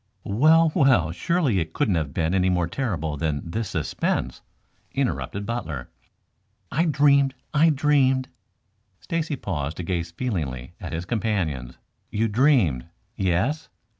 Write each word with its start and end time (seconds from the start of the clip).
"Well, 0.23 0.71
well, 0.73 1.11
surely 1.11 1.59
it 1.59 1.73
couldn't 1.73 1.93
have 1.93 2.11
been 2.11 2.33
any 2.33 2.49
more 2.49 2.65
terrible 2.65 3.17
than 3.17 3.47
this 3.51 3.69
suspense," 3.69 4.41
interrupted 4.93 5.45
Butler. 5.45 5.91
"I 6.71 6.85
dreamed 6.85 7.35
I 7.53 7.69
dreamed" 7.69 8.27
Stacy 9.05 9.35
paused 9.35 9.77
to 9.77 9.83
gaze 9.83 10.09
feelingly 10.09 10.73
at 10.79 10.91
his 10.91 11.05
companions. 11.05 11.77
"You 12.09 12.27
dreamed? 12.27 12.87
Yes?" 13.15 13.69